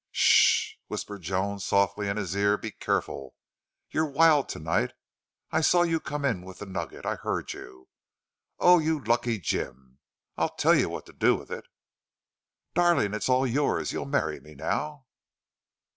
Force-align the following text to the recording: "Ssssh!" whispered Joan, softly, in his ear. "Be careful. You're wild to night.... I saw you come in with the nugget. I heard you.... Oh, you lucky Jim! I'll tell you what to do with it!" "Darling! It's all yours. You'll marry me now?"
"Ssssh!" 0.15 0.79
whispered 0.87 1.21
Joan, 1.21 1.59
softly, 1.59 2.07
in 2.07 2.17
his 2.17 2.35
ear. 2.35 2.57
"Be 2.57 2.71
careful. 2.71 3.35
You're 3.91 4.09
wild 4.09 4.49
to 4.49 4.57
night.... 4.57 4.93
I 5.51 5.61
saw 5.61 5.83
you 5.83 5.99
come 5.99 6.25
in 6.25 6.41
with 6.41 6.57
the 6.57 6.65
nugget. 6.65 7.05
I 7.05 7.13
heard 7.13 7.53
you.... 7.53 7.87
Oh, 8.57 8.79
you 8.79 9.03
lucky 9.03 9.37
Jim! 9.37 9.99
I'll 10.37 10.49
tell 10.55 10.73
you 10.73 10.89
what 10.89 11.05
to 11.05 11.13
do 11.13 11.35
with 11.35 11.51
it!" 11.51 11.67
"Darling! 12.73 13.13
It's 13.13 13.29
all 13.29 13.45
yours. 13.45 13.91
You'll 13.91 14.05
marry 14.07 14.39
me 14.39 14.55
now?" 14.55 15.05